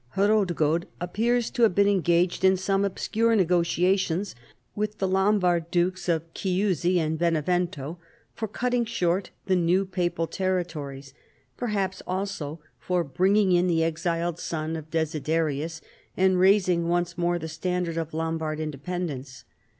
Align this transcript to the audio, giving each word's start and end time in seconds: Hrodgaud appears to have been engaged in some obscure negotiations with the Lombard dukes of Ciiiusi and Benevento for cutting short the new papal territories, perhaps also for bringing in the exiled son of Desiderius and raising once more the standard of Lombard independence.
Hrodgaud 0.15 0.85
appears 0.99 1.51
to 1.51 1.61
have 1.61 1.75
been 1.75 1.87
engaged 1.87 2.43
in 2.43 2.57
some 2.57 2.83
obscure 2.83 3.35
negotiations 3.35 4.33
with 4.73 4.97
the 4.97 5.07
Lombard 5.07 5.69
dukes 5.69 6.09
of 6.09 6.23
Ciiiusi 6.33 6.97
and 6.97 7.19
Benevento 7.19 7.99
for 8.33 8.47
cutting 8.47 8.83
short 8.83 9.29
the 9.45 9.55
new 9.55 9.85
papal 9.85 10.25
territories, 10.25 11.13
perhaps 11.55 12.01
also 12.07 12.59
for 12.79 13.03
bringing 13.03 13.51
in 13.51 13.67
the 13.67 13.83
exiled 13.83 14.39
son 14.39 14.75
of 14.75 14.89
Desiderius 14.89 15.81
and 16.17 16.39
raising 16.39 16.87
once 16.87 17.15
more 17.15 17.37
the 17.37 17.47
standard 17.47 17.95
of 17.97 18.11
Lombard 18.11 18.59
independence. 18.59 19.43